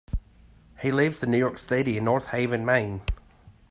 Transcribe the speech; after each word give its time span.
He 0.79 0.91
lives 0.91 1.21
in 1.21 1.29
New 1.29 1.37
York 1.37 1.59
City 1.59 1.95
and 1.95 2.05
North 2.05 2.29
Haven, 2.29 2.65
Maine. 2.65 3.01